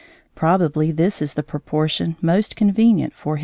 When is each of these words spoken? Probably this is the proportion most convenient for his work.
Probably 0.33 0.89
this 0.91 1.21
is 1.21 1.35
the 1.35 1.43
proportion 1.43 2.15
most 2.23 2.55
convenient 2.55 3.13
for 3.13 3.35
his 3.35 3.35
work. 3.35 3.39